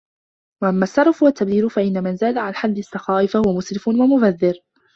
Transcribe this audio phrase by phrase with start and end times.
[0.63, 4.53] وَأَمَّا السَّرَفُ وَالتَّبْذِيرُ فَإِنَّ مَنْ زَادَ عَلَى حَدِّ السَّخَاءِ فَهُوَ مُسْرِفٌ وَمُبَذِّرٌ